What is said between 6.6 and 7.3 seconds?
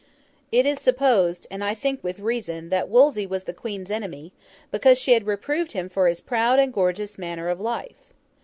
gorgeous